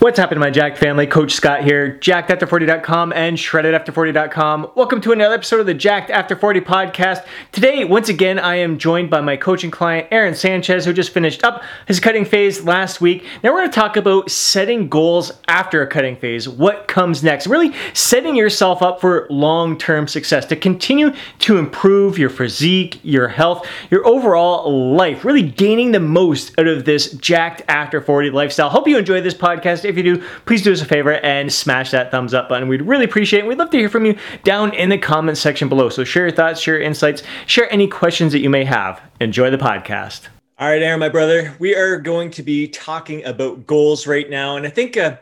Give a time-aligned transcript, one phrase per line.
[0.00, 1.06] What's happening, my Jacked family?
[1.06, 4.70] Coach Scott here, jackedafter40.com and shreddedafter40.com.
[4.74, 7.26] Welcome to another episode of the Jacked After 40 podcast.
[7.52, 11.44] Today, once again, I am joined by my coaching client, Aaron Sanchez, who just finished
[11.44, 13.26] up his cutting phase last week.
[13.44, 17.46] Now, we're going to talk about setting goals after a cutting phase, what comes next,
[17.46, 23.28] really setting yourself up for long term success to continue to improve your physique, your
[23.28, 28.70] health, your overall life, really gaining the most out of this Jacked After 40 lifestyle.
[28.70, 31.90] Hope you enjoy this podcast if you do, please do us a favor and smash
[31.90, 32.68] that thumbs up button.
[32.68, 33.46] We'd really appreciate it.
[33.46, 35.88] We'd love to hear from you down in the comments section below.
[35.88, 39.00] So share your thoughts, share your insights, share any questions that you may have.
[39.20, 40.28] Enjoy the podcast.
[40.58, 44.56] All right, Aaron, my brother, we are going to be talking about goals right now.
[44.56, 45.16] And I think uh,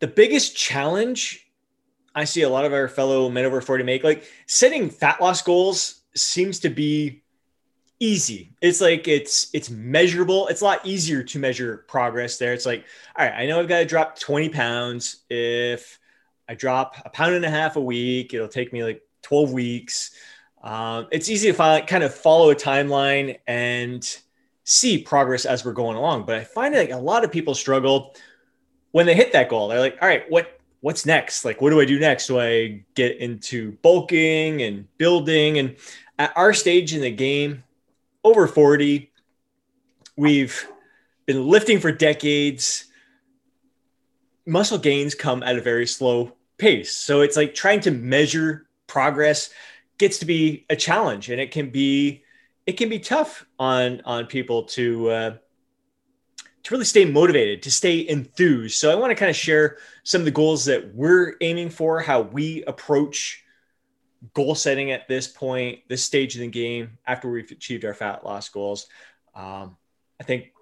[0.00, 1.46] the biggest challenge
[2.14, 5.42] I see a lot of our fellow men over 40 make, like setting fat loss
[5.42, 7.19] goals seems to be
[8.00, 8.50] easy.
[8.60, 10.48] It's like it's it's measurable.
[10.48, 12.52] It's a lot easier to measure progress there.
[12.52, 12.84] It's like,
[13.16, 15.18] all right, I know I've got to drop 20 pounds.
[15.28, 15.98] If
[16.48, 20.10] I drop a pound and a half a week, it'll take me like 12 weeks.
[20.62, 24.04] Um, it's easy to find, kind of follow a timeline and
[24.64, 26.24] see progress as we're going along.
[26.24, 28.16] But I find like a lot of people struggle
[28.92, 29.68] when they hit that goal.
[29.68, 31.44] They're like, all right, what what's next?
[31.44, 32.26] Like, what do I do next?
[32.26, 35.58] Do I get into bulking and building?
[35.58, 35.76] And
[36.18, 37.62] at our stage in the game,
[38.24, 39.12] over 40.
[40.16, 40.66] We've
[41.26, 42.86] been lifting for decades.
[44.46, 46.94] Muscle gains come at a very slow pace.
[46.94, 49.50] So it's like trying to measure progress
[49.98, 52.24] gets to be a challenge and it can be
[52.66, 55.34] it can be tough on on people to uh,
[56.62, 58.76] to really stay motivated, to stay enthused.
[58.76, 62.00] So I want to kind of share some of the goals that we're aiming for,
[62.00, 63.44] how we approach
[64.34, 68.24] goal setting at this point, this stage in the game, after we've achieved our fat
[68.24, 68.86] loss goals.
[69.34, 69.76] Um,
[70.20, 70.52] I think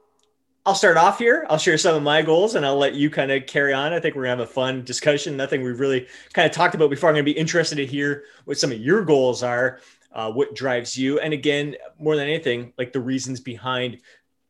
[0.65, 1.47] I'll start off here.
[1.49, 3.93] I'll share some of my goals and I'll let you kind of carry on.
[3.93, 5.37] I think we're gonna have a fun discussion.
[5.37, 7.09] Nothing we've really kind of talked about before.
[7.09, 9.81] I'm gonna be interested to hear what some of your goals are,
[10.13, 14.01] uh, what drives you, and again, more than anything, like the reasons behind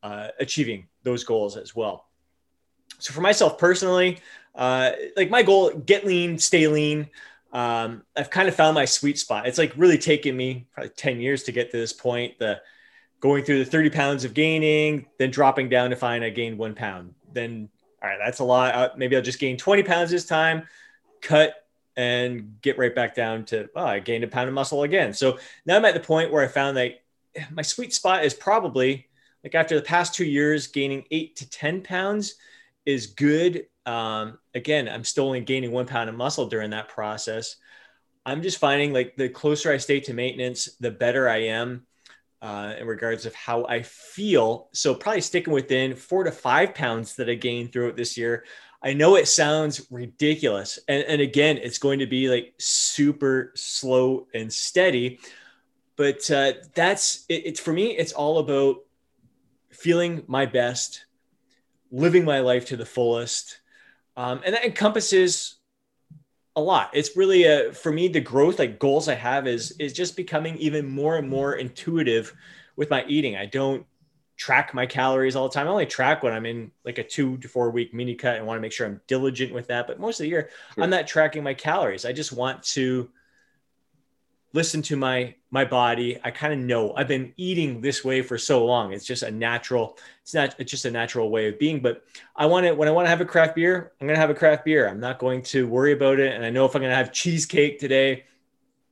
[0.03, 2.09] uh, achieving those goals as well.
[2.99, 4.19] So for myself personally,
[4.55, 7.09] uh, like my goal, get lean, stay lean
[7.53, 9.47] um, I've kind of found my sweet spot.
[9.47, 12.39] It's like really taken me probably 10 years to get to this point.
[12.39, 12.61] The
[13.21, 16.75] going through the 30 pounds of gaining, then dropping down to find I gained one
[16.75, 17.15] pound.
[17.33, 17.69] Then,
[18.03, 18.75] all right, that's a lot.
[18.75, 20.69] Uh, maybe I'll just gain 20 pounds this time,
[21.21, 21.55] cut
[21.97, 25.13] and get right back down to, oh, I gained a pound of muscle again.
[25.13, 27.03] So now I'm at the point where I found that
[27.51, 29.09] my sweet spot is probably
[29.43, 32.35] like after the past two years, gaining eight to 10 pounds
[32.87, 37.57] is good um, again, I'm still only gaining one pound of muscle during that process.
[38.27, 41.87] I'm just finding like the closer I stay to maintenance, the better I am
[42.43, 44.69] uh, in regards of how I feel.
[44.73, 48.45] So probably sticking within four to five pounds that I gained throughout this year.
[48.83, 50.79] I know it sounds ridiculous.
[50.87, 55.19] And, and again, it's going to be like super slow and steady.
[55.97, 58.85] But uh, that's it, it's for me, it's all about
[59.71, 61.07] feeling my best,
[61.91, 63.61] living my life to the fullest,
[64.19, 65.61] um, and that encompasses
[66.57, 66.91] a lot.
[66.93, 70.57] It's really a, for me, the growth like goals I have is, is just becoming
[70.57, 72.35] even more and more intuitive
[72.75, 73.37] with my eating.
[73.37, 73.87] I don't
[74.37, 75.69] track my calories all the time.
[75.69, 78.45] I only track when I'm in like a two to four week mini cut and
[78.45, 79.87] want to make sure I'm diligent with that.
[79.87, 80.83] But most of the year, sure.
[80.83, 82.05] I'm not tracking my calories.
[82.05, 83.09] I just want to
[84.59, 86.19] listen to my my body.
[86.25, 86.93] I kind of know.
[86.97, 88.93] I've been eating this way for so long.
[88.93, 89.97] It's just a natural
[90.29, 92.05] it's not it's just a natural way of being but
[92.37, 94.29] i want to when i want to have a craft beer i'm going to have
[94.29, 94.87] a craft beer.
[94.87, 96.35] I'm not going to worry about it.
[96.35, 98.25] And i know if i'm going to have cheesecake today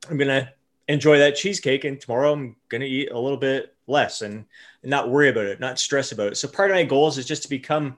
[0.09, 0.51] i'm going to
[0.87, 4.45] enjoy that cheesecake and tomorrow i'm going to eat a little bit less and,
[4.81, 6.37] and not worry about it not stress about it.
[6.37, 7.97] So part of my goals is just to become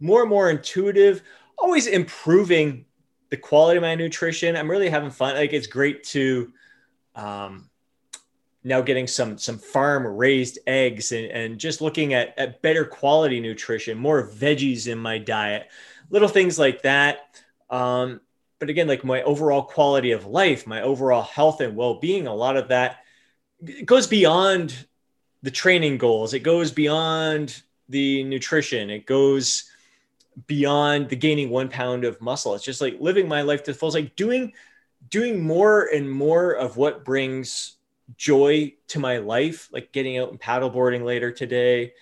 [0.00, 1.22] more and more intuitive
[1.56, 2.84] always improving
[3.30, 4.56] the quality of my nutrition.
[4.56, 5.34] I'm really having fun.
[5.34, 6.52] Like it's great to
[7.14, 7.70] um,
[8.62, 13.40] now getting some some farm raised eggs and, and just looking at, at better quality
[13.40, 15.68] nutrition, more veggies in my diet,
[16.10, 17.40] little things like that.
[17.70, 18.20] Um,
[18.58, 22.34] but again, like my overall quality of life, my overall health and well being, a
[22.34, 23.00] lot of that
[23.84, 24.86] goes beyond
[25.42, 26.32] the training goals.
[26.32, 28.88] It goes beyond the nutrition.
[28.88, 29.70] It goes
[30.46, 32.54] beyond the gaining one pound of muscle.
[32.54, 33.88] It's just like living my life to the full.
[33.88, 34.52] It's like doing
[35.10, 37.76] doing more and more of what brings
[38.16, 41.92] joy to my life, like getting out and paddleboarding later today,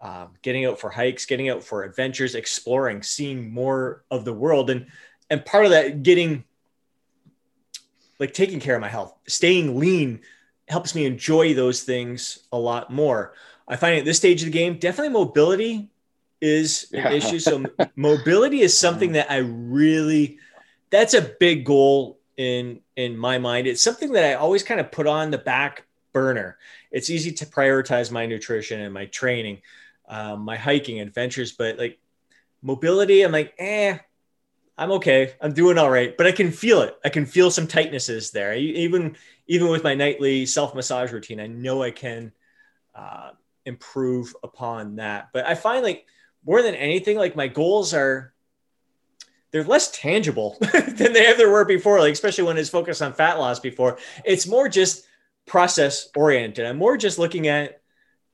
[0.00, 4.70] um, getting out for hikes, getting out for adventures, exploring, seeing more of the world,
[4.70, 4.86] and
[5.30, 6.44] and part of that getting
[8.18, 10.20] like taking care of my health, staying lean
[10.68, 13.34] helps me enjoy those things a lot more.
[13.66, 15.88] I find at this stage of the game, definitely mobility
[16.40, 17.10] is an yeah.
[17.12, 17.38] issue.
[17.38, 17.64] So
[17.96, 20.38] mobility is something that I really
[20.90, 23.66] that's a big goal in in my mind.
[23.66, 26.58] It's something that I always kind of put on the back burner.
[26.90, 29.62] It's easy to prioritize my nutrition and my training,
[30.08, 31.98] um, my hiking adventures, but like
[32.62, 33.98] mobility, I'm like, eh,
[34.78, 35.34] I'm okay.
[35.40, 36.96] I'm doing all right, but I can feel it.
[37.04, 38.54] I can feel some tightnesses there.
[38.54, 42.32] Even even with my nightly self massage routine, I know I can
[42.94, 43.30] uh,
[43.66, 45.28] improve upon that.
[45.32, 46.06] But I find like
[46.44, 48.31] more than anything, like my goals are
[49.52, 52.00] they're less tangible than they ever were before.
[52.00, 55.06] Like especially when it's focused on fat loss before, it's more just
[55.46, 56.66] process oriented.
[56.66, 57.80] I'm more just looking at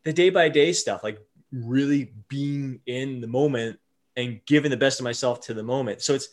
[0.04, 1.18] the day by day stuff, like
[1.52, 3.78] really being in the moment
[4.16, 6.02] and giving the best of myself to the moment.
[6.02, 6.28] So it's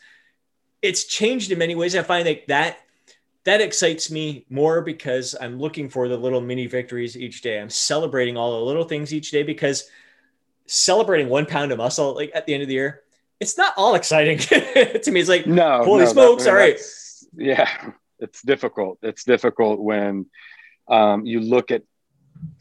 [0.82, 1.96] it's changed in many ways.
[1.96, 2.78] I find that that
[3.46, 7.60] that excites me more because I'm looking for the little mini victories each day.
[7.60, 9.88] I'm celebrating all the little things each day because
[10.68, 13.04] celebrating one pound of muscle like at the end of the year,
[13.40, 15.20] it's not all exciting to me.
[15.20, 16.44] It's like no, holy no, smokes!
[16.46, 16.80] That, all right,
[17.36, 19.00] yeah, it's difficult.
[19.02, 20.28] It's difficult when
[20.88, 21.84] um, you look at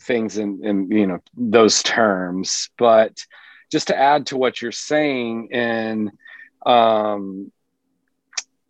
[0.00, 2.70] things in, in you know those terms.
[2.76, 3.24] But
[3.70, 6.12] just to add to what you're saying in
[6.66, 7.52] um,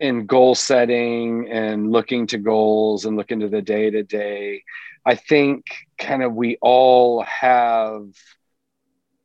[0.00, 4.62] in goal setting and looking to goals and looking to the day to day,
[5.06, 5.64] I think
[5.98, 8.06] kind of we all have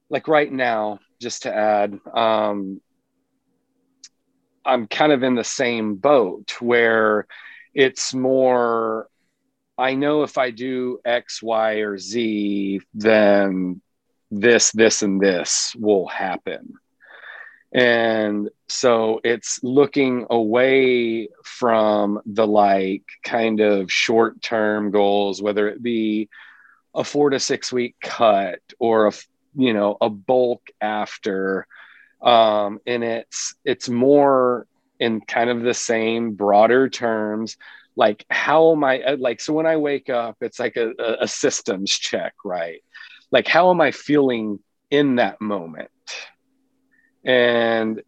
[0.10, 1.00] like right now.
[1.20, 2.82] Just to add, um,
[4.66, 7.28] I'm kind of in the same boat where
[7.74, 9.10] it's more
[9.80, 13.82] I know if I do X, Y, or Z, then
[14.30, 16.74] this, this, and this will happen.
[17.72, 25.82] And so it's looking away from the like kind of short term goals, whether it
[25.82, 26.28] be
[26.94, 29.14] a four to six week cut or a,
[29.56, 31.68] you know, a bulk after.
[32.22, 34.68] Um, and it's, it's more
[35.00, 37.56] in kind of the same broader terms
[37.96, 40.92] like how am i uh, like so when i wake up it's like a,
[41.22, 42.82] a systems check right?
[43.32, 44.60] Like how am i feeling
[44.90, 45.92] in that moment?
[47.24, 48.02] And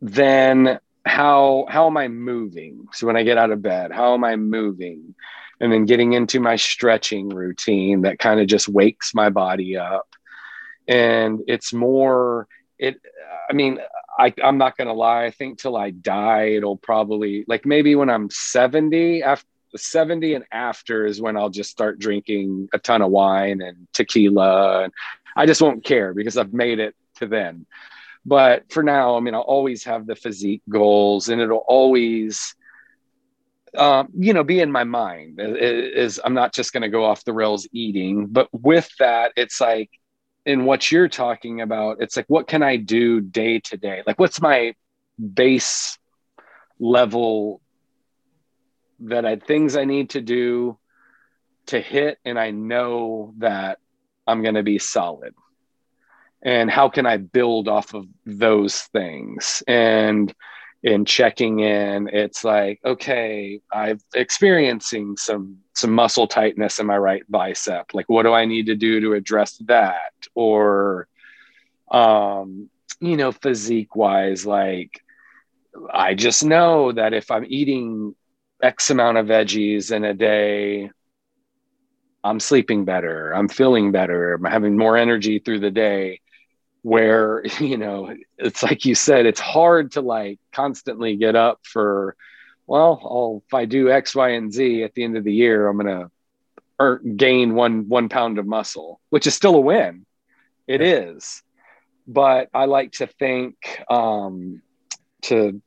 [0.00, 2.86] then how how am i moving?
[2.92, 5.14] So when i get out of bed how am i moving?
[5.60, 10.08] And then getting into my stretching routine that kind of just wakes my body up
[10.90, 12.46] and it's more
[12.78, 12.96] it
[13.48, 13.78] i mean
[14.18, 15.24] I, I'm not gonna lie.
[15.24, 19.46] I think till I die, it'll probably like maybe when I'm 70, after
[19.76, 24.84] 70 and after is when I'll just start drinking a ton of wine and tequila,
[24.84, 24.92] and
[25.36, 27.66] I just won't care because I've made it to then.
[28.26, 32.54] But for now, I mean, I'll always have the physique goals, and it'll always,
[33.76, 35.40] um, you know, be in my mind.
[35.40, 39.60] Is I'm not just going to go off the rails eating, but with that, it's
[39.60, 39.90] like
[40.50, 44.02] in what you're talking about, it's like, what can I do day to day?
[44.04, 44.74] Like, what's my
[45.32, 45.96] base
[46.80, 47.60] level
[48.98, 50.76] that I things I need to do
[51.66, 53.78] to hit, and I know that
[54.26, 55.34] I'm going to be solid.
[56.42, 59.62] And how can I build off of those things?
[59.68, 60.34] And
[60.82, 67.22] in checking in it's like okay i'm experiencing some some muscle tightness in my right
[67.28, 67.92] bicep.
[67.92, 70.12] Like what do i need to do to address that?
[70.34, 71.06] Or
[71.90, 75.02] um you know physique wise like
[75.92, 78.14] i just know that if i'm eating
[78.62, 80.90] x amount of veggies in a day
[82.22, 83.32] i'm sleeping better.
[83.32, 84.34] I'm feeling better.
[84.34, 86.20] I'm having more energy through the day
[86.82, 92.16] where you know it's like you said it's hard to like constantly get up for
[92.66, 95.68] well I'll, if i do x y and z at the end of the year
[95.68, 96.10] i'm gonna
[96.78, 100.06] earn, gain one one pound of muscle which is still a win.
[100.66, 101.14] It yeah.
[101.14, 101.42] is,
[102.06, 104.62] but i like to think um
[105.22, 105.60] to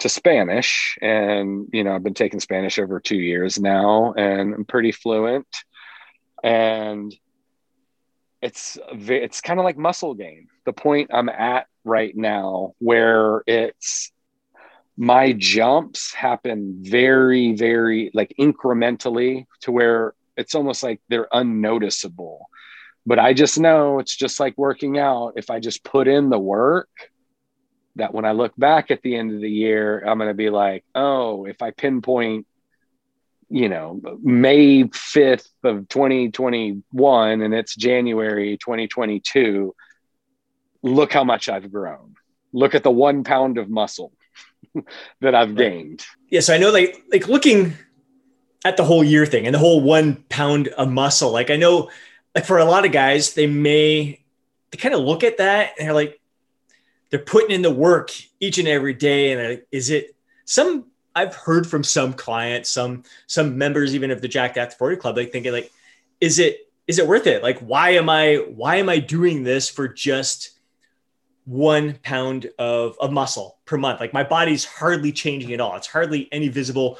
[0.00, 0.98] to spanish.
[1.00, 5.46] And you know i've been taking spanish over two years now and i'm pretty fluent.
[6.42, 7.14] And
[8.42, 14.12] it's it's kind of like muscle gain the point i'm at right now where it's
[14.96, 22.46] my jumps happen very very like incrementally to where it's almost like they're unnoticeable.
[23.04, 25.34] But i just know it's just like working out.
[25.36, 26.88] If i just put in the work
[27.96, 30.48] that when i look back at the end of the year i'm going to be
[30.48, 32.46] like oh if i pinpoint
[33.52, 39.74] you know may 5th of 2021 and it's january 2022
[40.82, 42.14] look how much i've grown
[42.52, 44.12] look at the one pound of muscle
[45.20, 47.74] that i've gained yes i know like like looking
[48.64, 51.90] at the whole year thing and the whole one pound of muscle like i know
[52.34, 54.22] like for a lot of guys they may
[54.72, 56.18] they kind of look at that and they're like,
[57.10, 59.32] they're putting in the work each and every day.
[59.32, 60.16] And like, is it
[60.46, 64.96] some, I've heard from some clients, some, some members, even of the Jacked After 40
[64.96, 65.72] club, like thinking like,
[66.20, 67.42] is it, is it worth it?
[67.42, 70.58] Like, why am I, why am I doing this for just
[71.44, 74.00] one pound of, of muscle per month?
[74.00, 75.76] Like my body's hardly changing at all.
[75.76, 76.98] It's hardly any visible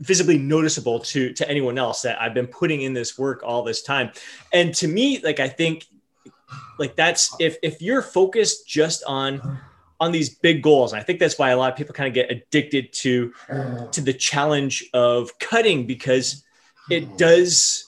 [0.00, 3.82] visibly noticeable to to anyone else that I've been putting in this work all this
[3.82, 4.10] time.
[4.52, 5.86] And to me, like I think
[6.78, 9.60] like that's if if you're focused just on
[10.00, 10.92] on these big goals.
[10.92, 13.32] I think that's why a lot of people kind of get addicted to
[13.92, 16.44] to the challenge of cutting because
[16.90, 17.84] it does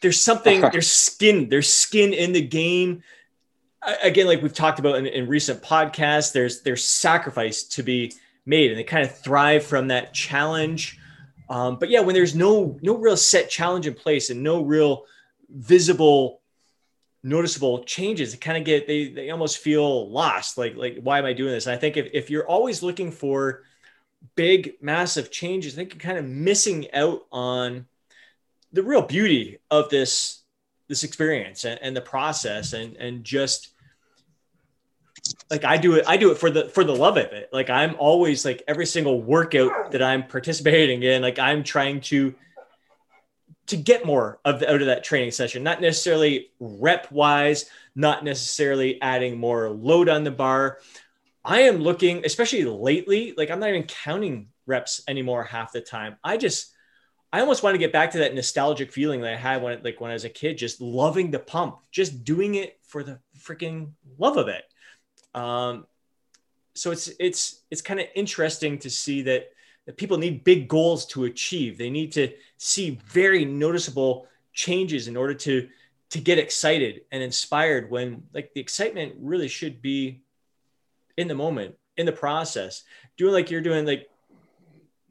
[0.00, 3.02] there's something there's skin there's skin in the game.
[4.02, 8.12] Again like we've talked about in, in recent podcasts there's there's sacrifice to be
[8.44, 10.98] made and they kind of thrive from that challenge.
[11.48, 15.04] Um, but yeah when there's no no real set challenge in place and no real
[15.48, 16.42] visible
[17.22, 21.24] noticeable changes it kind of get they they almost feel lost like like why am
[21.24, 23.62] i doing this and i think if, if you're always looking for
[24.36, 27.86] big massive changes i think you're kind of missing out on
[28.72, 30.42] the real beauty of this
[30.88, 33.72] this experience and, and the process and and just
[35.50, 37.50] like I do it, I do it for the for the love of it.
[37.52, 42.34] Like I'm always like every single workout that I'm participating in, like I'm trying to
[43.68, 48.24] to get more of the, out of that training session, not necessarily rep wise, not
[48.24, 50.78] necessarily adding more load on the bar.
[51.44, 56.16] I am looking, especially lately, like I'm not even counting reps anymore half the time.
[56.22, 56.72] I just,
[57.32, 60.00] I almost want to get back to that nostalgic feeling that I had when, like
[60.00, 63.92] when I was a kid, just loving the pump, just doing it for the freaking
[64.18, 64.64] love of it.
[65.34, 65.86] Um,
[66.74, 69.48] so it's it's it's kind of interesting to see that that
[69.96, 71.78] people need big goals to achieve.
[71.78, 75.68] They need to see very noticeable changes in order to
[76.10, 80.22] to get excited and inspired when like the excitement really should be
[81.18, 82.82] in the moment, in the process.
[83.16, 84.08] Doing like you're doing like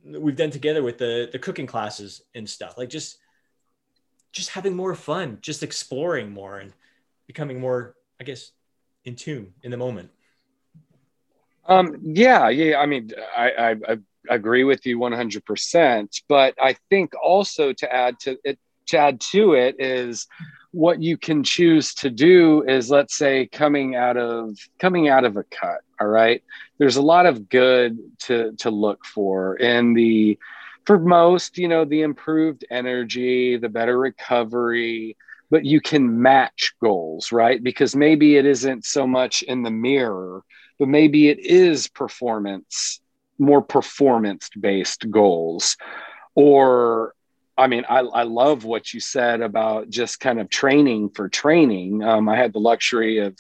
[0.04, 2.78] we've done together with the the cooking classes and stuff.
[2.78, 3.18] Like just
[4.32, 6.74] just having more fun, just exploring more and
[7.26, 8.52] becoming more, I guess,
[9.06, 10.12] in tune in the moment.
[11.66, 12.78] Um, yeah, yeah.
[12.80, 13.98] I mean, I, I, I
[14.30, 16.22] agree with you 100%.
[16.28, 20.28] But I think also to add to it, to add to it is
[20.72, 25.38] what you can choose to do is let's say coming out of coming out of
[25.38, 26.44] a cut all right
[26.78, 30.38] there's a lot of good to to look for in the
[30.86, 35.16] for most you know the improved energy the better recovery
[35.50, 40.44] but you can match goals right because maybe it isn't so much in the mirror
[40.80, 43.00] but maybe it is performance
[43.40, 45.78] more performance based goals.
[46.36, 47.14] Or
[47.58, 52.04] i mean I, I love what you said about just kind of training for training.
[52.04, 53.36] Um, i had the luxury of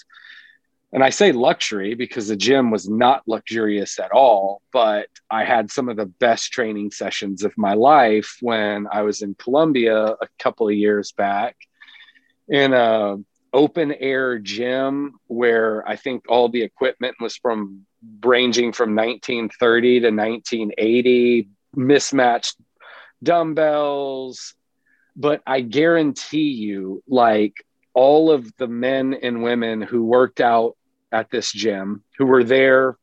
[0.91, 5.71] and i say luxury because the gym was not luxurious at all but i had
[5.71, 10.27] some of the best training sessions of my life when i was in colombia a
[10.39, 11.55] couple of years back
[12.47, 13.17] in a
[13.53, 17.85] open air gym where i think all the equipment was from
[18.23, 22.57] ranging from 1930 to 1980, mismatched
[23.21, 24.53] dumbbells.
[25.15, 30.77] But I guarantee you, like all of the men and women who worked out
[31.11, 32.97] at this gym, who were there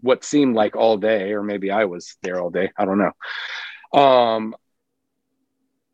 [0.00, 4.00] what seemed like all day, or maybe I was there all day, I don't know.
[4.00, 4.56] Um,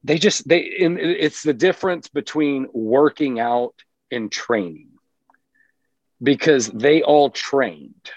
[0.05, 3.75] they just they it's the difference between working out
[4.11, 4.89] and training
[6.23, 8.11] because they all trained.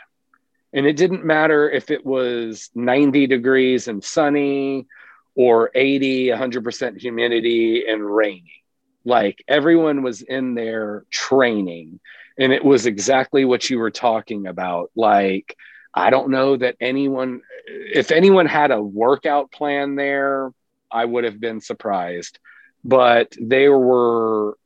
[0.73, 4.87] And it didn't matter if it was 90 degrees and sunny
[5.35, 8.63] or 80, 100% humidity and rainy.
[9.05, 11.99] Like everyone was in there training.
[12.37, 14.91] And it was exactly what you were talking about.
[14.95, 15.55] Like,
[15.93, 20.51] I don't know that anyone, if anyone had a workout plan there,
[20.91, 22.37] I would have been surprised.
[22.83, 24.57] But they were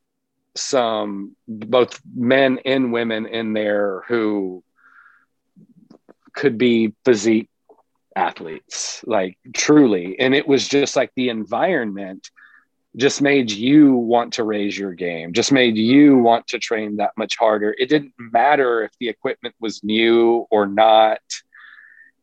[0.56, 4.62] some both men and women in there who
[6.32, 7.48] could be physique
[8.16, 10.18] athletes like truly.
[10.18, 12.30] And it was just like the environment
[12.96, 17.12] just made you want to raise your game just made you want to train that
[17.16, 17.74] much harder.
[17.78, 21.20] It didn't matter if the equipment was new or not.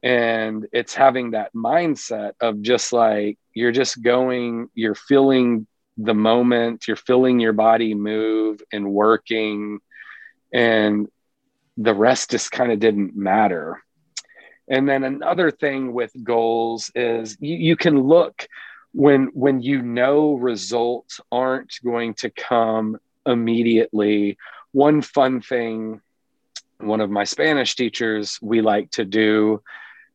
[0.04, 5.68] And it's having that mindset of just like you're just going you're feeling
[5.98, 9.80] the moment you're feeling your body move and working
[10.54, 11.08] and
[11.78, 13.84] the rest just kind of didn't matter.
[14.70, 18.48] And then another thing with goals is you, you can look
[18.94, 24.38] when when you know results aren't going to come immediately.
[24.72, 26.02] One fun thing
[26.80, 29.62] one of my Spanish teachers we like to do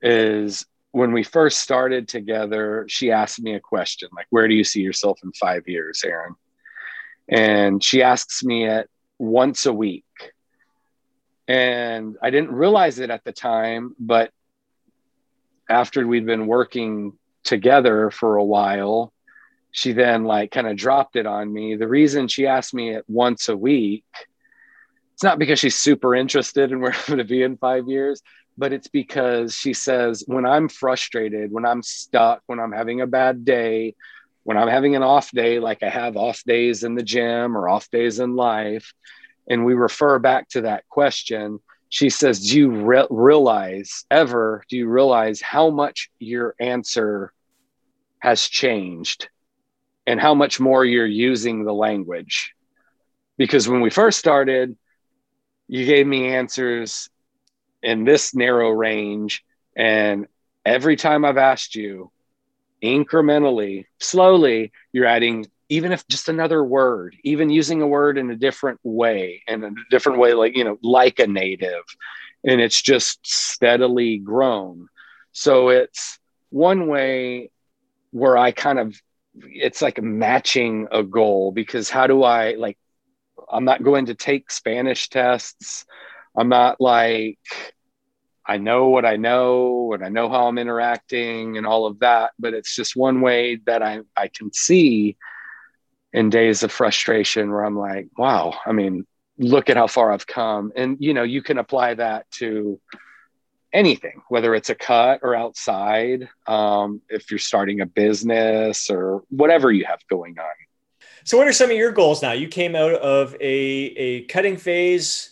[0.01, 4.65] is when we first started together, she asked me a question like, Where do you
[4.65, 6.35] see yourself in five years, Aaron?
[7.29, 10.05] And she asks me it once a week.
[11.49, 14.31] And I didn't realize it at the time, but
[15.69, 19.13] after we'd been working together for a while,
[19.71, 21.77] she then like kind of dropped it on me.
[21.77, 24.05] The reason she asked me it once a week
[25.23, 28.23] it's not because she's super interested in where I'm going to be in five years,
[28.57, 33.07] but it's because she says, when I'm frustrated, when I'm stuck, when I'm having a
[33.07, 33.95] bad day,
[34.45, 37.69] when I'm having an off day, like I have off days in the gym or
[37.69, 38.93] off days in life,
[39.49, 44.77] and we refer back to that question, she says, Do you re- realize ever, do
[44.77, 47.33] you realize how much your answer
[48.19, 49.29] has changed
[50.07, 52.55] and how much more you're using the language?
[53.37, 54.77] Because when we first started,
[55.69, 57.09] you gave me answers
[57.83, 59.45] in this narrow range.
[59.77, 60.27] And
[60.65, 62.11] every time I've asked you,
[62.83, 68.37] incrementally, slowly, you're adding, even if just another word, even using a word in a
[68.37, 71.85] different way, and a different way, like, you know, like a native.
[72.45, 74.89] And it's just steadily grown.
[75.31, 76.19] So it's
[76.51, 77.51] one way
[78.11, 79.01] where I kind of,
[79.35, 82.77] it's like matching a goal because how do I like
[83.51, 85.85] I'm not going to take Spanish tests.
[86.37, 87.39] I'm not like,
[88.45, 92.33] I know what I know and I know how I'm interacting and all of that,
[92.39, 95.17] but it's just one way that I, I can see
[96.13, 99.07] in days of frustration where I'm like, wow, I mean,
[99.39, 100.73] look at how far I've come.
[100.77, 102.81] And, you know, you can apply that to
[103.73, 109.71] anything, whether it's a cut or outside, um, if you're starting a business or whatever
[109.71, 110.47] you have going on.
[111.25, 112.33] So, what are some of your goals now?
[112.33, 115.32] You came out of a, a cutting phase.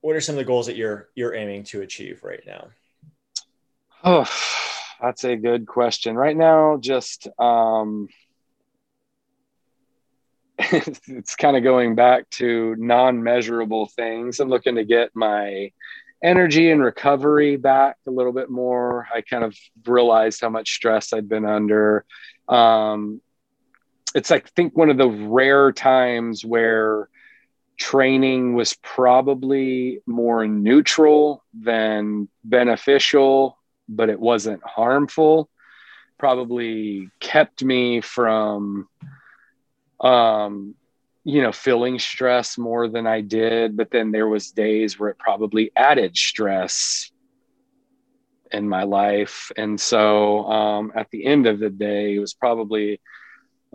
[0.00, 2.68] What are some of the goals that you're you're aiming to achieve right now?
[4.04, 4.28] Oh,
[5.00, 6.14] that's a good question.
[6.16, 8.08] Right now, just um,
[10.58, 14.40] it's kind of going back to non-measurable things.
[14.40, 15.72] I'm looking to get my
[16.22, 19.06] energy and recovery back a little bit more.
[19.14, 19.56] I kind of
[19.86, 22.04] realized how much stress I'd been under.
[22.48, 23.20] Um,
[24.14, 27.08] it's like I think one of the rare times where
[27.78, 33.56] training was probably more neutral than beneficial,
[33.88, 35.48] but it wasn't harmful.
[36.18, 38.88] Probably kept me from,
[40.00, 40.74] um,
[41.24, 43.76] you know, feeling stress more than I did.
[43.76, 47.10] But then there was days where it probably added stress
[48.50, 52.98] in my life, and so um, at the end of the day, it was probably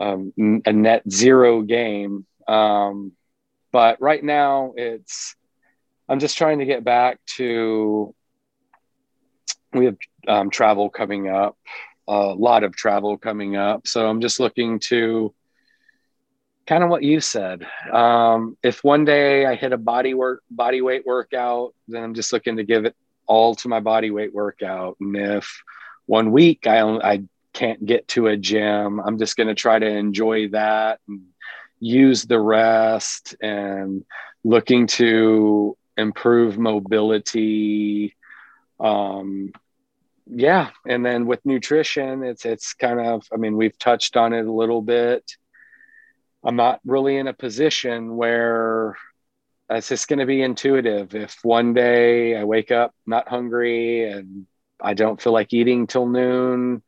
[0.02, 0.34] um,
[0.66, 2.26] a net zero game.
[2.48, 3.14] Um,
[3.74, 5.36] but right now, it's
[6.08, 8.16] I'm just trying to get back to.
[9.74, 11.58] We have um, travel coming up,
[12.08, 13.88] a lot of travel coming up.
[13.88, 15.34] So I'm just looking to
[16.68, 17.66] kind of what you said.
[17.92, 22.32] Um, if one day I hit a body work, body weight workout, then I'm just
[22.32, 24.98] looking to give it all to my body weight workout.
[25.00, 25.64] And if
[26.06, 29.00] one week I, I can't get to a gym.
[29.00, 31.22] I'm just going to try to enjoy that and
[31.84, 34.06] use the rest and
[34.44, 38.16] looking to improve mobility.
[38.80, 39.52] Um,
[40.26, 40.70] yeah.
[40.88, 44.52] And then with nutrition, it's, it's kind of, I mean, we've touched on it a
[44.52, 45.30] little bit.
[46.44, 48.96] I'm not really in a position where
[49.70, 51.16] it's just going to be intuitive.
[51.16, 54.48] If one day I wake up not hungry and
[54.82, 56.82] I don't feel like eating till noon,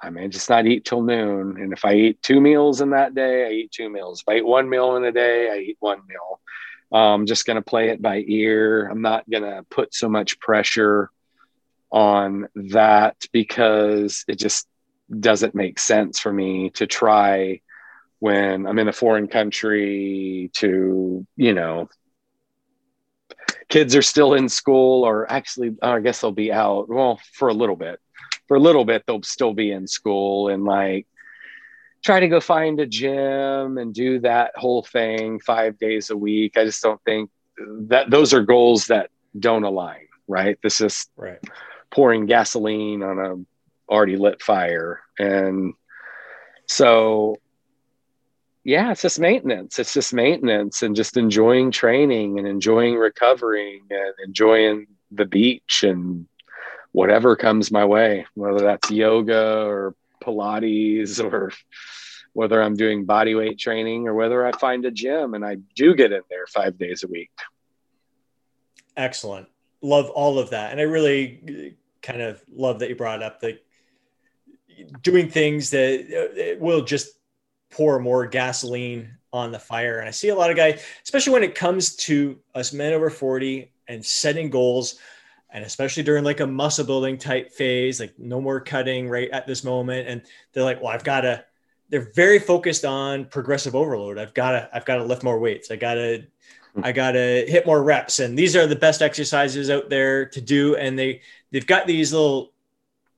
[0.00, 1.60] I may just not eat till noon.
[1.60, 4.20] And if I eat two meals in that day, I eat two meals.
[4.20, 6.40] If I eat one meal in a day, I eat one meal.
[6.92, 8.86] I'm just going to play it by ear.
[8.86, 11.10] I'm not going to put so much pressure
[11.90, 14.68] on that because it just
[15.20, 17.60] doesn't make sense for me to try
[18.20, 21.88] when I'm in a foreign country to, you know,
[23.68, 27.48] kids are still in school or actually, oh, I guess they'll be out, well, for
[27.48, 28.00] a little bit
[28.48, 31.06] for a little bit they'll still be in school and like
[32.04, 36.56] try to go find a gym and do that whole thing five days a week.
[36.56, 40.58] I just don't think that those are goals that don't align, right?
[40.62, 41.38] This is right.
[41.90, 45.00] pouring gasoline on a already lit fire.
[45.18, 45.74] And
[46.66, 47.36] so
[48.64, 49.78] yeah, it's just maintenance.
[49.78, 56.27] It's just maintenance and just enjoying training and enjoying recovering and enjoying the beach and
[56.98, 61.52] whatever comes my way, whether that's yoga or Pilates or
[62.32, 65.94] whether I'm doing body weight training or whether I find a gym and I do
[65.94, 67.30] get in there five days a week.
[68.96, 69.46] Excellent.
[69.80, 70.72] Love all of that.
[70.72, 73.60] And I really kind of love that you brought up the
[75.00, 77.10] doing things that uh, will just
[77.70, 80.00] pour more gasoline on the fire.
[80.00, 83.08] And I see a lot of guys, especially when it comes to us men over
[83.08, 84.98] 40 and setting goals,
[85.50, 89.46] and especially during like a muscle building type phase, like no more cutting right at
[89.46, 90.08] this moment.
[90.08, 91.44] And they're like, well, I've got to,
[91.88, 94.18] they're very focused on progressive overload.
[94.18, 95.70] I've got to, I've got to lift more weights.
[95.70, 96.24] I got to,
[96.74, 96.84] hmm.
[96.84, 98.18] I got to hit more reps.
[98.18, 100.76] And these are the best exercises out there to do.
[100.76, 102.52] And they, they've got these little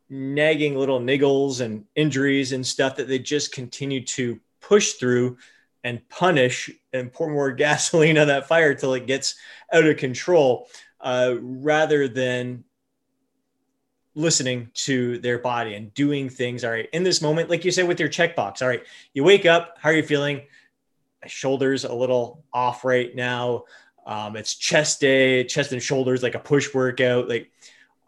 [0.09, 5.37] nagging little niggles and injuries and stuff that they just continue to push through
[5.83, 9.35] and punish and pour more gasoline on that fire till it gets
[9.73, 10.69] out of control
[11.01, 12.65] uh, rather than
[14.15, 16.65] listening to their body and doing things.
[16.65, 18.63] All right in this moment like you said with your checkbox.
[18.63, 18.83] All right
[19.15, 20.43] you wake up how are you feeling?
[21.23, 23.65] My shoulders a little off right now.
[24.07, 27.29] Um, it's chest day chest and shoulders like a push workout.
[27.29, 27.51] Like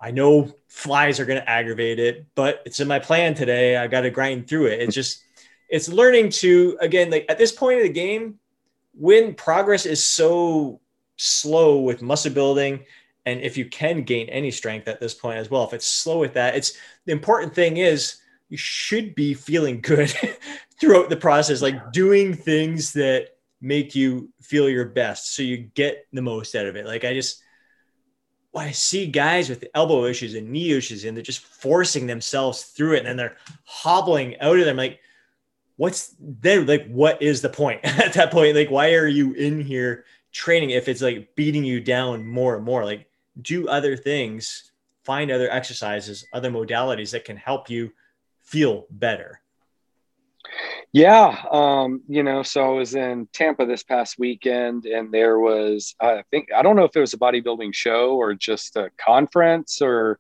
[0.00, 3.76] i know flies are going to aggravate it but it's in my plan today.
[3.76, 4.81] I got to grind through it.
[4.81, 5.22] It's just
[5.68, 8.38] it's learning to again like at this point of the game
[8.94, 10.82] when progress is so
[11.23, 12.85] slow with muscle building
[13.25, 16.19] and if you can gain any strength at this point as well if it's slow
[16.19, 16.73] with that it's
[17.07, 18.17] the important thing is
[18.49, 20.13] you should be feeling good
[20.81, 23.29] throughout the process like doing things that
[23.63, 26.85] make you feel your best so you get the most out of it.
[26.85, 27.41] Like i just
[28.51, 32.65] when I see guys with elbow issues and knee issues and they're just forcing themselves
[32.65, 35.01] through it and then they're hobbling out of them like
[35.77, 38.55] what's then like what is the point at that point?
[38.55, 42.64] Like why are you in here training if it's like beating you down more and
[42.64, 43.07] more like
[43.40, 44.73] do other things
[45.05, 47.92] find other exercises other modalities that can help you
[48.40, 49.40] feel better.
[50.92, 55.95] Yeah um you know so i was in tampa this past weekend and there was
[56.01, 59.81] i think i don't know if it was a bodybuilding show or just a conference
[59.81, 60.18] or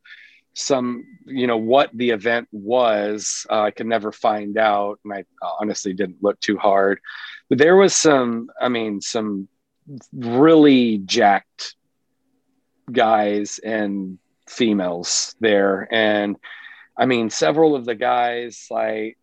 [0.54, 3.46] some you know what the event was.
[3.50, 5.24] Uh, i could never find out and i
[5.60, 7.00] honestly didn't look too hard.
[7.48, 9.48] But there was some i mean some
[10.12, 11.74] really jacked
[12.90, 14.18] guys and
[14.48, 16.36] females there and
[16.98, 19.16] i mean several of the guys like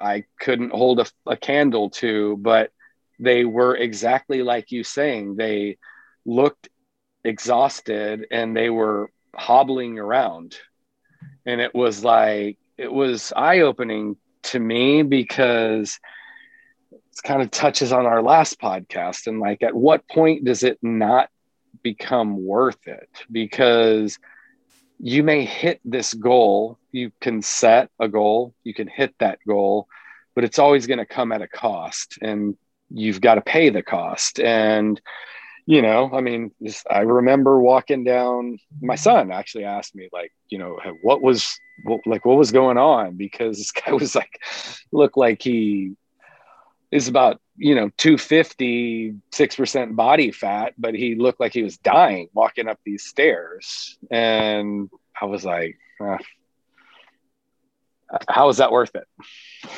[0.00, 2.70] i couldn't hold a, a candle to but
[3.18, 5.76] they were exactly like you saying they
[6.24, 6.68] looked
[7.24, 10.56] exhausted and they were hobbling around.
[11.46, 15.98] And it was like, it was eye opening to me because
[17.20, 19.26] kind of touches on our last podcast.
[19.26, 21.28] And like, at what point does it not
[21.82, 23.08] become worth it?
[23.30, 24.18] Because
[24.98, 29.88] you may hit this goal, you can set a goal, you can hit that goal,
[30.34, 32.56] but it's always going to come at a cost and
[32.90, 34.40] you've got to pay the cost.
[34.40, 35.00] And
[35.66, 36.50] you know, I mean,
[36.90, 38.58] I remember walking down.
[38.82, 42.76] My son actually asked me, like, you know, what was what, like what was going
[42.76, 44.38] on because this guy was like,
[44.92, 45.96] looked like he
[46.94, 52.28] is about you know 250 6% body fat but he looked like he was dying
[52.32, 53.98] walking up these stairs.
[54.10, 54.88] And
[55.20, 55.76] i was like
[58.28, 59.06] how is that worth it?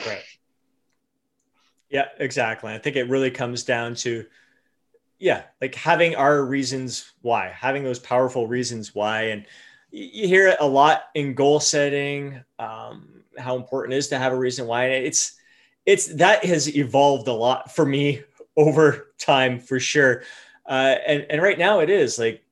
[0.06, 0.22] Right.
[1.88, 2.74] Yeah exactly.
[2.74, 4.26] I think it really comes down to
[5.18, 9.22] yeah like having our reasons why having those powerful reasons why.
[9.28, 9.46] And
[9.90, 14.34] you hear it a lot in goal setting um, how important it is to have
[14.34, 14.84] a reason why.
[14.84, 15.36] And it's
[15.86, 18.22] it's that has evolved a lot for me
[18.56, 20.22] over time for sure
[20.66, 22.42] uh, and and right now it is like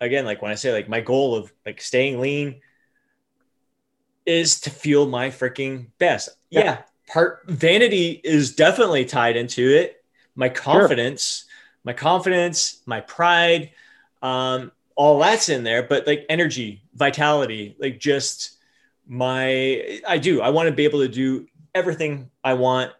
[0.00, 2.60] again like when i say like my goal of like staying lean
[4.26, 10.04] is to feel my freaking best yeah, yeah part vanity is definitely tied into it
[10.36, 11.50] my confidence sure
[11.84, 13.70] my confidence, my pride,
[14.22, 15.82] um, all that's in there.
[15.82, 18.56] But like energy, vitality, like just
[19.06, 20.40] my, I do.
[20.40, 22.92] I want to be able to do everything I want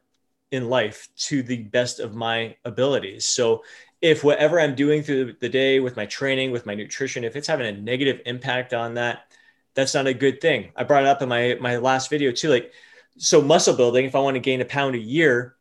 [0.50, 3.26] in life to the best of my abilities.
[3.26, 3.64] So
[4.00, 7.48] if whatever I'm doing through the day with my training, with my nutrition, if it's
[7.48, 9.32] having a negative impact on that,
[9.74, 10.72] that's not a good thing.
[10.76, 12.48] I brought it up in my my last video too.
[12.48, 12.72] Like,
[13.16, 15.56] so muscle building, if I want to gain a pound a year,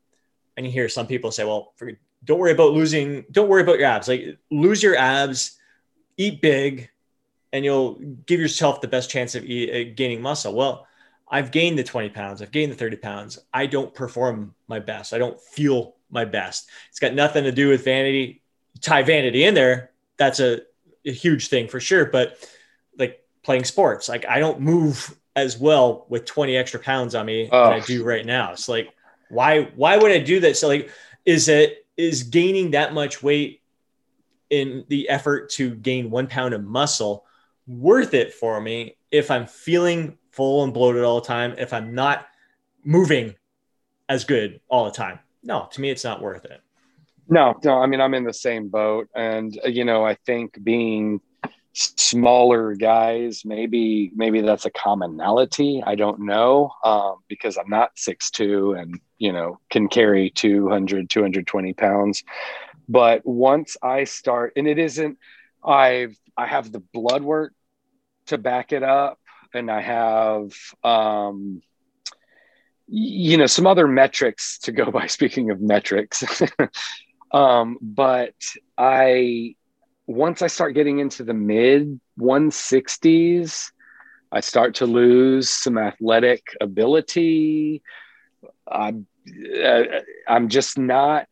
[0.56, 1.92] and you hear some people say, well, for
[2.26, 5.58] don't worry about losing don't worry about your abs like lose your abs
[6.18, 6.90] eat big
[7.52, 7.96] and you'll
[8.26, 10.88] give yourself the best chance of uh, gaining muscle well
[11.34, 13.40] i've gained the 20 pounds i've gained the 30 pounds.
[13.54, 15.14] I don't perform my best.
[15.14, 16.70] I don't feel my best.
[16.90, 18.42] It's got nothing to do with vanity.
[18.80, 20.62] Tie vanity in there that's a,
[21.06, 22.38] a huge thing for sure but
[22.98, 27.50] like playing sports like i don't move as well with 20 extra pounds on me
[27.52, 27.64] oh.
[27.66, 28.52] than i do right now.
[28.52, 28.94] It's like
[29.30, 30.58] Why why would I do that?
[30.58, 30.90] So like
[31.26, 33.62] is it is gaining that much weight
[34.50, 37.26] in the effort to gain one pound of muscle
[37.68, 41.94] worth it for me if I'm feeling full and bloated all the time, if I'm
[41.94, 42.28] not
[42.84, 43.36] moving
[44.10, 45.20] as good all the time?
[45.44, 46.60] No, to me, it's not worth it.
[47.30, 47.80] No, no.
[47.80, 49.08] I mean, I'm in the same boat.
[49.16, 51.22] And, uh, you know, I think being
[51.74, 55.84] smaller guys, maybe, maybe that's a commonality.
[55.86, 61.10] I don't know um, because I'm not six two and, you know, can carry 200,
[61.10, 62.24] 220 pounds.
[62.90, 65.20] But once I start, and it isn't,
[65.64, 67.54] I've, I have the blood work
[68.28, 69.20] to back it up
[69.54, 71.62] and I have, um,
[72.88, 75.08] you know, some other metrics to go by.
[75.08, 76.42] Speaking of metrics,
[77.32, 78.36] um, but
[78.78, 79.56] I,
[80.08, 83.72] once I start getting into the mid 160s,
[84.32, 87.84] I start to lose some athletic ability.
[88.68, 89.06] I'm,
[89.64, 89.84] uh,
[90.28, 91.28] I'm just not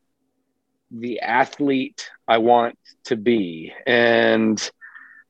[0.92, 3.74] the athlete I want to be.
[3.88, 4.72] And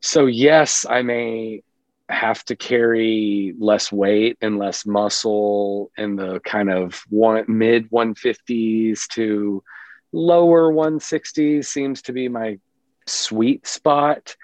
[0.02, 1.64] so, yes, I may
[2.10, 9.08] have to carry less weight and less muscle in the kind of one mid 150s
[9.08, 9.64] to
[10.12, 12.60] lower 160s seems to be my
[13.06, 14.36] sweet spot.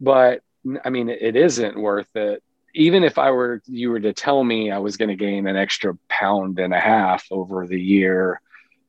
[0.00, 0.42] But
[0.84, 2.42] i mean it isn't worth it.
[2.74, 5.56] Even if i were you were to tell me i was going to gain an
[5.56, 8.40] extra pound and a half over the year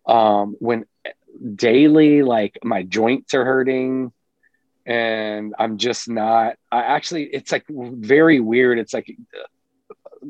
[0.06, 0.86] um, when
[1.56, 4.12] daily like my joints are hurting
[4.86, 6.58] and I'm just not.
[6.72, 8.80] I actually, it's like very weird.
[8.80, 9.15] It's like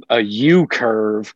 [0.09, 1.33] a U curve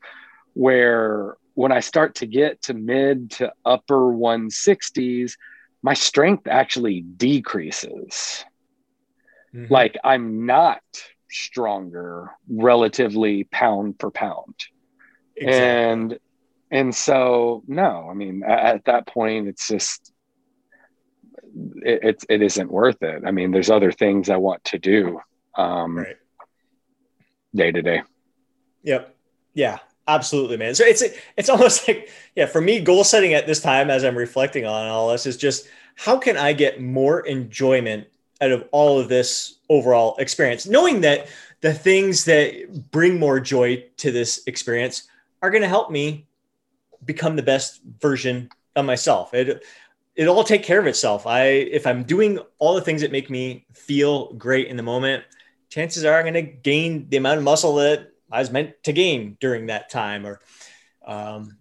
[0.54, 5.34] where when I start to get to mid to upper 160s,
[5.82, 8.46] my strength actually decreases.
[9.54, 9.74] Mm-hmm.
[9.74, 10.82] Like I'm not
[11.30, 14.56] stronger relatively pound for pound.
[15.36, 15.60] Exactly.
[15.60, 16.20] And
[16.70, 20.12] and so no, I mean at, at that point it's just
[21.78, 23.24] it, it, it isn't worth it.
[23.26, 25.20] I mean, there's other things I want to do
[25.56, 26.16] um, right.
[27.56, 28.04] day to day.
[28.84, 29.16] Yep.
[29.54, 30.76] Yeah, absolutely, man.
[30.76, 31.04] So it's,
[31.36, 34.88] it's almost like, yeah, for me, goal setting at this time, as I'm reflecting on
[34.88, 38.08] all this is just how can I get more enjoyment
[38.40, 41.28] out of all of this overall experience, knowing that
[41.62, 45.08] the things that bring more joy to this experience
[45.42, 46.28] are going to help me
[47.04, 49.34] become the best version of myself.
[49.34, 49.64] It,
[50.18, 51.26] it'll all take care of itself.
[51.26, 55.24] I if I'm doing all the things that make me feel great in the moment,
[55.70, 58.92] chances are I'm going to gain the amount of muscle that I was meant to
[58.92, 60.42] gain during that time, or
[61.06, 61.58] um,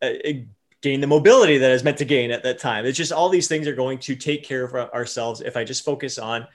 [0.00, 2.86] gain the mobility that I was meant to gain at that time.
[2.86, 5.84] It's just all these things are going to take care of ourselves if I just
[5.84, 6.46] focus on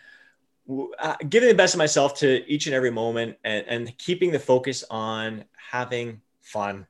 [1.00, 4.40] uh, giving the best of myself to each and every moment and, and keeping the
[4.40, 6.88] focus on having fun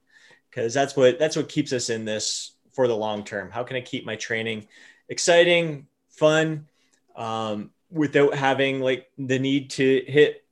[0.50, 3.50] because that's what that's what keeps us in this for the long term?
[3.52, 4.68] How can I keep my training
[5.10, 6.68] exciting, fun,
[7.16, 10.46] um, without having like the need to hit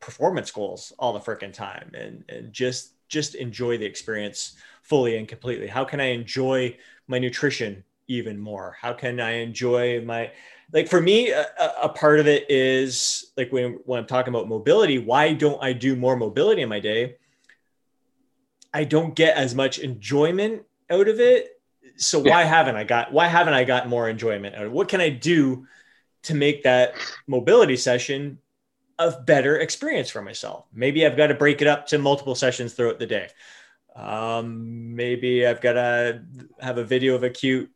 [0.00, 5.26] performance goals all the freaking time and, and just just enjoy the experience fully and
[5.28, 5.66] completely?
[5.66, 8.76] How can I enjoy my nutrition even more?
[8.80, 10.32] How can I enjoy my
[10.72, 11.46] like for me a,
[11.82, 15.72] a, part of it is like when, when i'm talking about mobility why don't i
[15.72, 17.16] do more mobility in my day
[18.74, 21.60] i don't get as much enjoyment out of it.
[21.96, 24.74] So why haven't I got why haven't I got more enjoyment out of it?
[24.74, 25.66] What can I do
[26.24, 26.94] to make that
[27.26, 28.38] mobility session
[28.98, 30.66] a better experience for myself?
[30.72, 33.28] Maybe I've got to break it up to multiple sessions throughout the day.
[33.96, 36.22] Um, maybe I've got to
[36.60, 37.70] have a video of a cute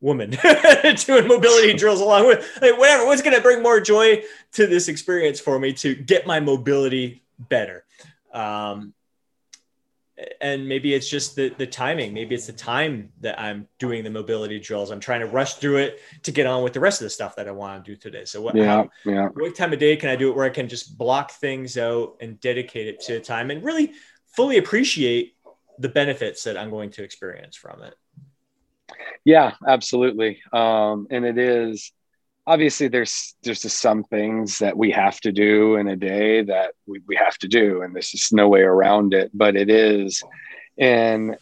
[0.00, 0.30] woman
[1.06, 3.06] doing mobility drills along with like, whatever.
[3.06, 7.22] What's going to bring more joy to this experience for me to get my mobility
[7.38, 7.86] better?
[8.32, 8.92] Um,
[10.40, 12.12] and maybe it's just the, the timing.
[12.12, 14.90] Maybe it's the time that i'm doing the mobility drills.
[14.90, 17.36] I'm trying to rush through it to get on with the rest of the stuff
[17.36, 18.24] that i want to do today.
[18.24, 19.28] So what, yeah, how, yeah.
[19.28, 22.16] what time of day can i do it where i can just block things out
[22.20, 23.92] and dedicate it to time and really
[24.36, 25.36] fully appreciate
[25.78, 27.94] the benefits that i'm going to experience from it?
[29.24, 30.40] Yeah absolutely.
[30.52, 31.92] Um, and it is
[32.46, 36.72] obviously there's there's just some things that we have to do in a day that
[36.86, 40.22] we, we have to do and there's just no way around it but it is.
[40.78, 41.36] And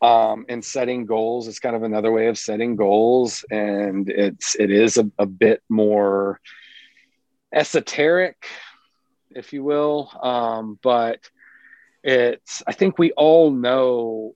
[0.00, 4.70] um and setting goals is kind of another way of setting goals and it's it
[4.70, 6.40] is a, a bit more
[7.52, 8.46] esoteric
[9.34, 11.18] if you will um but
[12.04, 14.34] it's i think we all know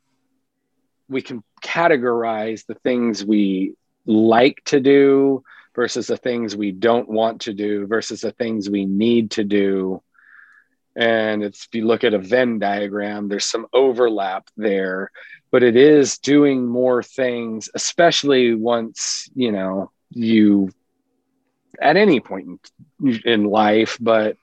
[1.08, 7.42] we can categorize the things we like to do versus the things we don't want
[7.42, 10.02] to do versus the things we need to do.
[10.94, 15.10] And it's, if you look at a Venn diagram, there's some overlap there,
[15.50, 20.70] but it is doing more things, especially once, you know, you
[21.80, 22.70] at any point
[23.02, 24.36] in, in life, but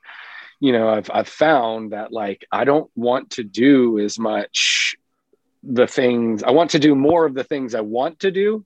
[0.60, 4.94] you know, I've I've found that like I don't want to do as much
[5.62, 8.64] the things I want to do more of the things I want to do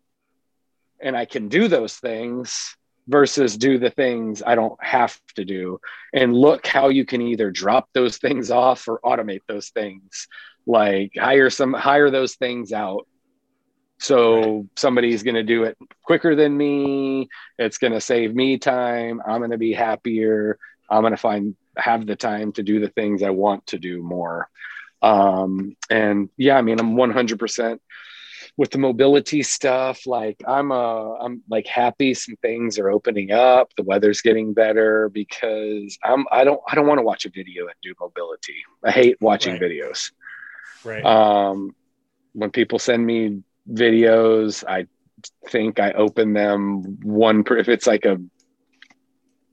[1.00, 2.76] and I can do those things
[3.07, 5.80] versus do the things I don't have to do.
[6.12, 10.28] And look how you can either drop those things off or automate those things.
[10.66, 13.07] Like hire some hire those things out.
[13.98, 14.64] So right.
[14.76, 17.28] somebody's going to do it quicker than me.
[17.59, 19.20] It's going to save me time.
[19.26, 20.59] I'm going to be happier.
[20.90, 24.02] I'm going to find have the time to do the things I want to do
[24.02, 24.48] more.
[25.02, 27.78] Um, and yeah, I mean, I'm 100%
[28.56, 33.72] with the mobility stuff like i'm uh i'm like happy some things are opening up
[33.76, 37.66] the weather's getting better because i'm i don't i don't want to watch a video
[37.66, 38.56] and do mobility.
[38.84, 39.62] I hate watching right.
[39.62, 40.12] videos.
[40.84, 41.04] Right.
[41.04, 41.74] Um
[42.32, 44.86] when people send me videos i
[45.48, 48.18] think i open them one per if it's like a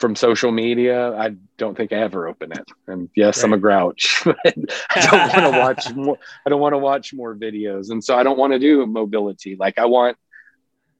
[0.02, 2.68] from social media, I don't think I ever open it.
[2.88, 3.46] And yes, right.
[3.46, 6.18] I'm a grouch, but I don't want to watch more.
[6.46, 9.56] I don't want to watch more videos, and so I don't want to do mobility.
[9.56, 10.18] Like I want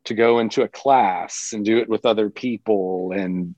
[0.06, 3.56] to go into a class and do it with other people and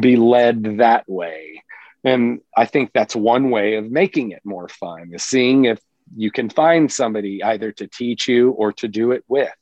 [0.00, 1.62] be led that way.
[2.04, 5.80] And I think that's one way of making it more fun is seeing if
[6.16, 9.52] you can find somebody either to teach you or to do it with.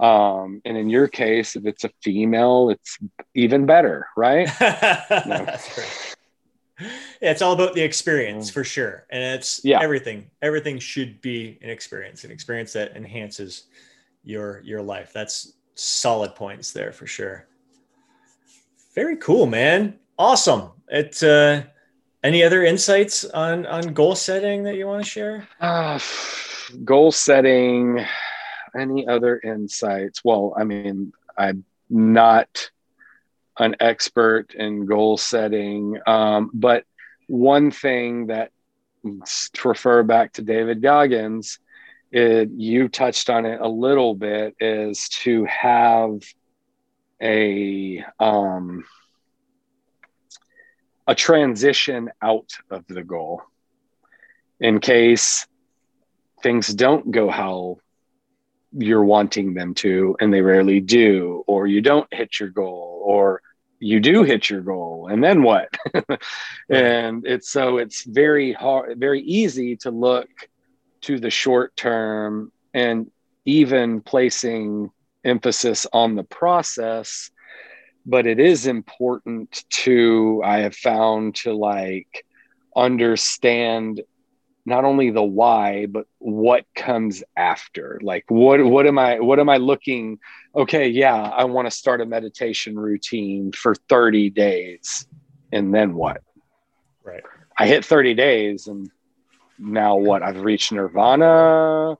[0.00, 2.98] Um, and in your case, if it's a female, it's
[3.34, 4.48] even better, right?
[4.58, 6.14] That's right.
[7.20, 9.04] Yeah, it's all about the experience for sure.
[9.10, 9.80] And it's yeah.
[9.82, 10.30] everything.
[10.42, 13.64] Everything should be an experience, an experience that enhances
[14.22, 15.12] your your life.
[15.12, 17.48] That's solid points there for sure.
[18.94, 19.98] Very cool, man.
[20.18, 20.70] Awesome.
[20.88, 21.62] It uh
[22.22, 25.48] any other insights on on goal setting that you want to share?
[25.60, 25.98] Uh,
[26.84, 28.04] goal setting
[28.76, 30.24] any other insights?
[30.24, 32.70] Well, I mean, I'm not
[33.58, 36.84] an expert in goal setting, um, but
[37.26, 38.50] one thing that
[39.52, 41.58] to refer back to David Goggins,
[42.10, 46.22] it, you touched on it a little bit, is to have
[47.20, 48.84] a um,
[51.06, 53.42] a transition out of the goal
[54.60, 55.46] in case
[56.42, 57.78] things don't go how
[58.72, 63.40] you're wanting them to and they rarely do or you don't hit your goal or
[63.80, 65.68] you do hit your goal and then what?
[66.70, 70.28] And it's so it's very hard very easy to look
[71.02, 73.10] to the short term and
[73.44, 74.90] even placing
[75.24, 77.30] emphasis on the process
[78.04, 82.24] but it is important to i have found to like
[82.76, 84.00] understand
[84.68, 87.98] not only the why but what comes after.
[88.02, 90.18] Like what what am i what am i looking
[90.54, 95.06] okay yeah i want to start a meditation routine for 30 days
[95.52, 96.22] and then what?
[97.02, 97.22] Right.
[97.58, 98.90] I hit 30 days and
[99.58, 100.22] now what?
[100.22, 101.96] I've reached nirvana.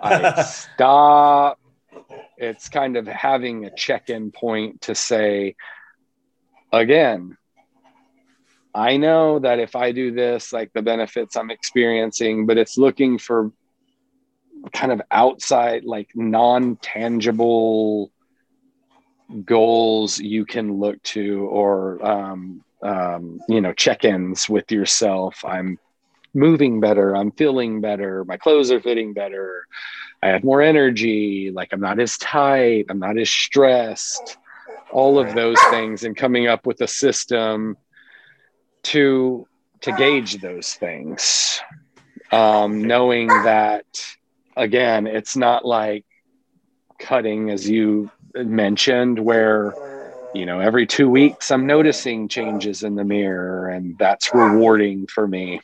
[0.00, 0.42] I
[0.74, 1.60] stop.
[2.36, 5.56] It's kind of having a check-in point to say
[6.72, 7.36] again
[8.76, 13.16] I know that if I do this, like the benefits I'm experiencing, but it's looking
[13.16, 13.50] for
[14.70, 18.12] kind of outside, like non tangible
[19.46, 25.42] goals you can look to or, um, um, you know, check ins with yourself.
[25.42, 25.78] I'm
[26.34, 27.16] moving better.
[27.16, 28.26] I'm feeling better.
[28.26, 29.66] My clothes are fitting better.
[30.22, 31.50] I have more energy.
[31.50, 32.84] Like I'm not as tight.
[32.90, 34.36] I'm not as stressed.
[34.92, 37.78] All of those things and coming up with a system
[38.86, 39.46] to
[39.80, 41.60] to gauge those things
[42.30, 43.84] um, knowing that
[44.56, 46.04] again it's not like
[47.00, 49.74] cutting as you mentioned where
[50.34, 55.26] you know every two weeks i'm noticing changes in the mirror and that's rewarding for
[55.26, 55.60] me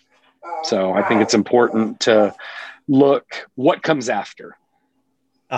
[0.64, 2.34] so i think it's important to
[2.88, 4.56] look what comes after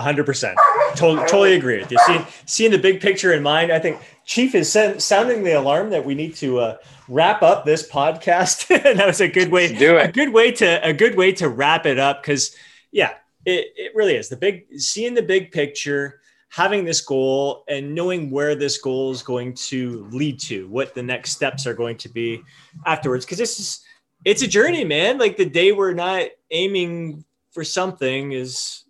[0.01, 0.59] hundred percent.
[0.95, 1.97] Totally, totally agree with you.
[2.05, 6.03] Seeing, seeing the big picture in mind, I think Chief is sounding the alarm that
[6.03, 8.69] we need to uh, wrap up this podcast.
[8.85, 9.73] and that was a good way.
[9.73, 10.09] Do it.
[10.09, 12.55] A good way to a good way to wrap it up because
[12.91, 13.13] yeah,
[13.45, 18.31] it, it really is the big seeing the big picture, having this goal, and knowing
[18.31, 22.09] where this goal is going to lead to, what the next steps are going to
[22.09, 22.41] be
[22.85, 23.25] afterwards.
[23.25, 23.83] Because this is
[24.23, 25.19] it's a journey, man.
[25.19, 28.84] Like the day we're not aiming for something is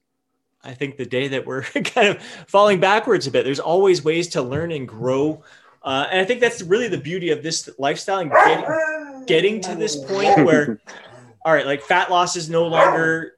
[0.65, 1.61] I think the day that we're
[1.93, 5.43] kind of falling backwards a bit, there's always ways to learn and grow
[5.83, 9.75] Uh, and I think that's really the beauty of this lifestyle and getting, getting to
[9.75, 10.81] this point where,
[11.45, 13.33] all right, like fat loss is no longer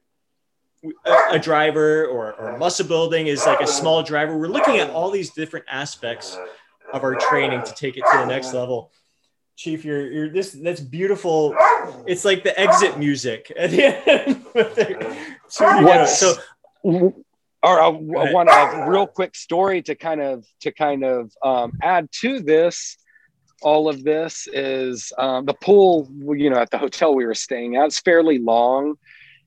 [1.04, 4.38] a, a driver or, or muscle building is like a small driver.
[4.38, 6.38] We're looking at all these different aspects
[6.94, 8.92] of our training to take it to the next level.
[9.56, 11.54] Chief, you're you're this that's beautiful.
[12.06, 14.44] It's like the exit music at the end.
[15.84, 16.34] What's, so
[17.62, 22.10] or uh, one a real quick story to kind of to kind of um, add
[22.20, 22.96] to this.
[23.60, 27.76] All of this is um, the pool you know at the hotel we were staying
[27.76, 28.94] at it's fairly long.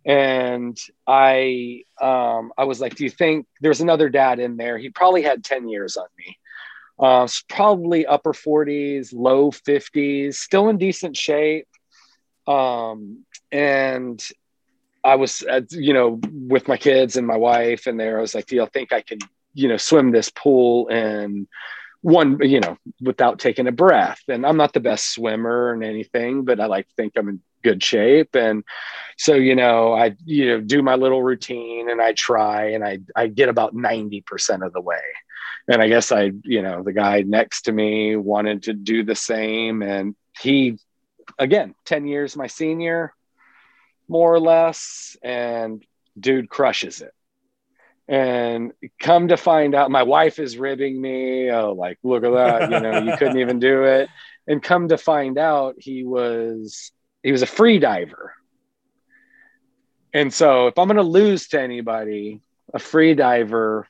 [0.04, 0.78] And
[1.08, 4.78] i um, i was like do you think there's another dad in there.
[4.78, 6.38] He probably had 10 years on me.
[7.00, 11.68] Uh, probably upper 40s low 50s still in decent shape.
[12.46, 14.24] Um, and
[15.04, 18.36] I was, uh, you know, with my kids and my wife, and there I was
[18.36, 19.24] like, do you think I could,
[19.54, 21.48] you know, swim this pool and
[22.02, 24.22] one, you know, without taking a breath?
[24.28, 27.42] And I'm not the best swimmer and anything, but I like to think I'm in
[27.64, 28.36] good shape.
[28.36, 28.64] And
[29.18, 33.00] so, you know, I, you know, do my little routine and I try and I,
[33.16, 35.02] I get about 90% of the way.
[35.68, 39.16] And I guess I, you know, the guy next to me wanted to do the
[39.16, 39.84] same.
[39.84, 40.80] And he,
[41.38, 43.14] again, 10 years my senior,
[44.12, 45.84] more or less, and
[46.20, 47.14] dude crushes it.
[48.10, 51.50] And come to find out, my wife is ribbing me.
[51.50, 52.70] Oh, like, look at that.
[52.70, 54.10] You know, you couldn't even do it.
[54.46, 56.92] And come to find out, he was
[57.24, 58.34] he was a free diver.
[60.14, 62.42] And so, if I'm going to lose to anybody,
[62.74, 63.88] a free diver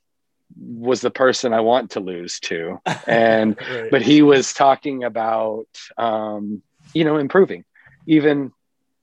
[0.55, 2.79] was the person I want to lose to.
[3.07, 3.89] And right.
[3.89, 5.67] but he was talking about
[5.97, 6.61] um,
[6.93, 7.65] you know improving
[8.05, 8.51] even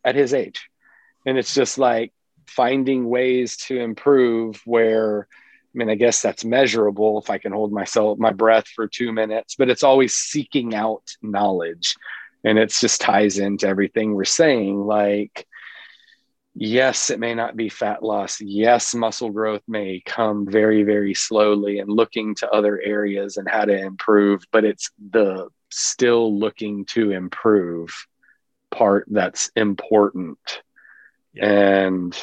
[0.05, 0.69] at his age
[1.29, 2.13] and it's just like
[2.47, 7.71] finding ways to improve where I mean, I guess that's measurable if I can hold
[7.71, 11.95] myself my breath for two minutes, but it's always seeking out knowledge.
[12.45, 14.81] And it just ties into everything we're saying.
[14.81, 15.47] Like,
[16.55, 18.41] yes, it may not be fat loss.
[18.41, 23.67] Yes, muscle growth may come very, very slowly and looking to other areas and how
[23.67, 27.91] to improve, but it's the still looking to improve
[28.71, 30.63] part that's important
[31.37, 32.17] and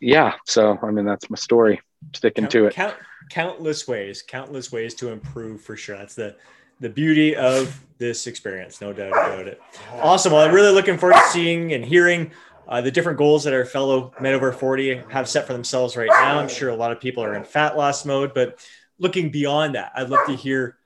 [0.00, 1.80] yeah, so I mean that's my story.
[2.12, 2.74] Sticking count, to it.
[2.74, 2.94] Count,
[3.30, 5.96] countless ways, countless ways to improve for sure.
[5.96, 6.36] That's the
[6.80, 9.60] the beauty of this experience, no doubt about it.
[9.94, 10.32] Awesome.
[10.32, 12.32] Well, I'm really looking forward to seeing and hearing
[12.68, 16.08] uh, the different goals that our fellow men over 40 have set for themselves right
[16.10, 16.38] now.
[16.38, 18.58] I'm sure a lot of people are in fat loss mode, but
[18.98, 20.78] looking beyond that, I'd love to hear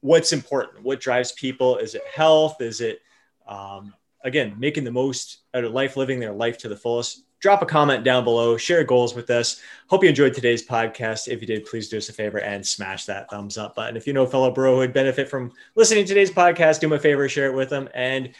[0.00, 0.84] what's important.
[0.84, 1.78] What drives people?
[1.78, 2.60] Is it health?
[2.60, 3.00] Is it
[3.46, 3.94] um,
[4.24, 7.24] again, making the most out of life, living their life to the fullest.
[7.40, 9.60] Drop a comment down below, share goals with us.
[9.88, 11.28] Hope you enjoyed today's podcast.
[11.28, 13.98] If you did, please do us a favor and smash that thumbs up button.
[13.98, 16.88] If you know a fellow bro who would benefit from listening to today's podcast, do
[16.88, 17.90] me a favor, share it with them.
[17.92, 18.30] And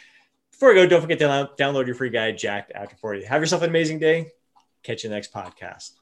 [0.51, 3.25] before we go, don't forget to download your free guide, Jacked After 40.
[3.25, 4.31] Have yourself an amazing day.
[4.81, 5.91] Catch you next podcast.